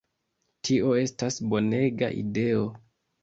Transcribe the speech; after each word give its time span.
Tio 0.69 0.93
estas 1.01 1.37
bonega 1.51 2.11
ideo!" 2.25 2.65